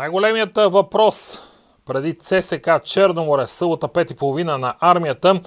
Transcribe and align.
Най-големият 0.00 0.56
въпрос 0.56 1.42
преди 1.86 2.18
ЦСК 2.18 2.70
Черноморе, 2.84 3.46
събота 3.46 3.88
5.30 3.88 4.56
на 4.56 4.74
армията, 4.80 5.40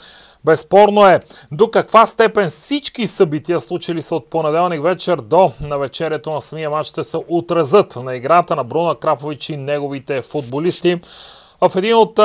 безспорно 0.45 1.07
е 1.07 1.19
до 1.51 1.71
каква 1.71 2.05
степен 2.05 2.49
всички 2.49 3.07
събития, 3.07 3.61
случили 3.61 4.01
се 4.01 4.15
от 4.15 4.29
понеделник 4.29 4.83
вечер 4.83 5.17
до 5.17 5.51
на 5.61 5.77
вечерието 5.77 6.31
на 6.31 6.41
самия 6.41 6.69
матч, 6.69 6.87
ще 6.87 7.03
се 7.03 7.17
отразят 7.27 7.95
на 7.95 8.15
играта 8.15 8.55
на 8.55 8.63
Бруна 8.63 8.95
Крапович 8.95 9.49
и 9.49 9.57
неговите 9.57 10.21
футболисти. 10.21 10.99
В 11.61 11.71
един 11.75 11.95
от, 11.95 12.17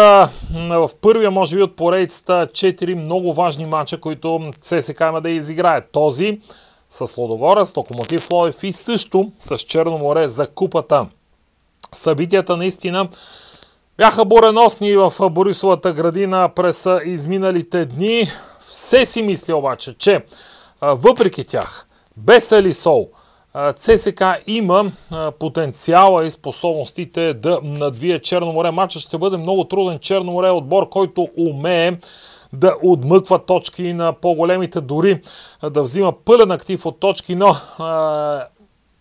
в 0.71 0.91
първия, 1.01 1.31
може 1.31 1.57
би, 1.57 1.63
от 1.63 1.77
поредицата, 1.77 2.49
четири 2.53 2.95
много 2.95 3.33
важни 3.33 3.67
матча, 3.67 4.01
които 4.01 4.53
ЦСК 4.61 5.01
има 5.01 5.21
да 5.21 5.31
изиграе. 5.31 5.81
Този 5.81 6.39
с 6.89 7.17
Лодогорец, 7.17 7.77
Локомотив 7.77 8.29
Пловдив 8.29 8.63
и 8.63 8.73
също 8.73 9.33
с 9.39 9.59
Черноморе 9.59 10.29
за 10.29 10.47
купата. 10.47 11.07
Събитията 11.93 12.57
наистина 12.57 13.09
бяха 13.97 14.25
буреносни 14.25 14.97
в 14.97 15.13
Борисовата 15.31 15.93
градина 15.93 16.51
през 16.57 16.87
изминалите 17.05 17.85
дни. 17.85 18.27
Все 18.61 19.07
си 19.07 19.23
мисля 19.23 19.57
обаче, 19.57 19.99
че 19.99 20.25
въпреки 20.83 21.45
тях, 21.45 21.87
без 22.17 22.53
Алисол, 22.53 23.09
ЦСК 23.77 24.23
има 24.47 24.93
потенциала 25.39 26.25
и 26.25 26.31
способностите 26.31 27.35
да 27.35 27.61
надвие 27.63 28.19
Черноморе. 28.19 28.71
Матчът 28.71 29.03
ще 29.03 29.19
бъде 29.19 29.37
много 29.37 29.65
труден. 29.65 29.99
Черноморе 29.99 30.49
е 30.49 30.51
отбор, 30.51 30.89
който 30.89 31.29
умее 31.37 31.99
да 32.53 32.77
отмъква 32.83 33.39
точки 33.39 33.93
на 33.93 34.13
по-големите, 34.13 34.81
дори 34.81 35.21
да 35.71 35.83
взима 35.83 36.13
пълен 36.25 36.51
актив 36.51 36.87
от 36.87 37.01
точки, 37.01 37.35
но 37.35 37.57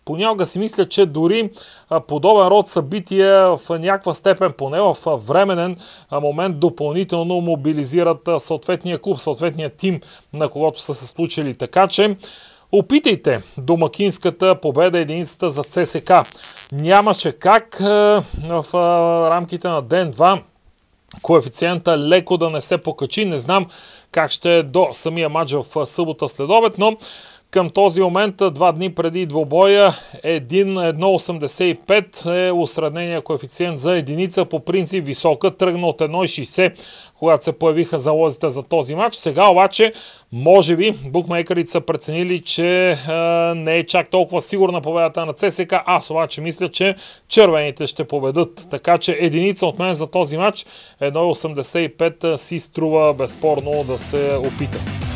понякога 0.08 0.46
си 0.46 0.58
мисля, 0.58 0.88
че 0.88 1.06
дори 1.06 1.50
подобен 2.06 2.46
род 2.46 2.66
събития 2.66 3.56
в 3.56 3.78
някаква 3.78 4.14
степен, 4.14 4.52
поне 4.52 4.80
в 4.80 4.96
временен 5.16 5.76
момент, 6.12 6.58
допълнително 6.60 7.40
мобилизират 7.40 8.28
съответния 8.38 8.98
клуб, 8.98 9.18
съответния 9.18 9.70
тим, 9.70 10.00
на 10.32 10.48
когото 10.48 10.80
са 10.80 10.94
се 10.94 11.06
случили. 11.06 11.54
Така 11.54 11.86
че 11.86 12.16
Опитайте 12.72 13.42
домакинската 13.58 14.60
победа 14.60 14.98
единицата 14.98 15.50
за 15.50 15.62
ЦСК. 15.62 16.12
Нямаше 16.72 17.32
как 17.32 17.76
в 18.48 18.64
рамките 19.30 19.68
на 19.68 19.82
ден-два 19.82 20.42
коефициента 21.22 21.98
леко 21.98 22.36
да 22.36 22.50
не 22.50 22.60
се 22.60 22.78
покачи. 22.78 23.24
Не 23.24 23.38
знам 23.38 23.66
как 24.12 24.30
ще 24.30 24.56
е 24.56 24.62
до 24.62 24.88
самия 24.92 25.28
матч 25.28 25.52
в 25.52 25.86
събота 25.86 26.28
след 26.28 26.48
но 26.78 26.96
към 27.50 27.70
този 27.70 28.00
момент, 28.00 28.34
два 28.52 28.72
дни 28.72 28.94
преди 28.94 29.26
двобоя, 29.26 29.92
1,85 30.24 32.48
е 32.48 32.52
усреднения 32.52 33.22
коефициент 33.22 33.78
за 33.78 33.96
единица. 33.96 34.44
По 34.44 34.60
принцип 34.60 35.06
висока, 35.06 35.50
тръгна 35.50 35.86
от 35.86 35.98
1,60, 35.98 36.78
когато 37.18 37.44
се 37.44 37.52
появиха 37.52 37.98
залозите 37.98 38.48
за 38.48 38.62
този 38.62 38.94
матч. 38.94 39.16
Сега 39.16 39.50
обаче, 39.50 39.92
може 40.32 40.76
би, 40.76 40.92
букмейкерите 40.92 41.70
са 41.70 41.80
преценили, 41.80 42.42
че 42.42 42.90
е, 42.90 42.94
не 43.54 43.76
е 43.76 43.86
чак 43.86 44.10
толкова 44.10 44.42
сигурна 44.42 44.80
победата 44.80 45.26
на 45.26 45.32
ЦСК. 45.32 45.74
Аз 45.86 46.10
обаче 46.10 46.40
мисля, 46.40 46.68
че 46.68 46.94
червените 47.28 47.86
ще 47.86 48.04
победат. 48.04 48.66
Така 48.70 48.98
че 48.98 49.16
единица 49.20 49.66
от 49.66 49.78
мен 49.78 49.94
за 49.94 50.06
този 50.06 50.36
матч, 50.36 50.66
1,85 51.02 52.36
си 52.36 52.58
струва 52.58 53.14
безспорно 53.14 53.84
да 53.84 53.98
се 53.98 54.36
опита. 54.36 55.07